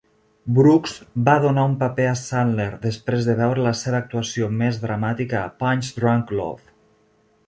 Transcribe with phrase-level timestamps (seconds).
[0.59, 0.93] Brooks
[1.25, 5.55] va donar un paper a Sandler després de veure la seva actuació més dramàtica a
[5.61, 6.75] "Punch-Drunk Love"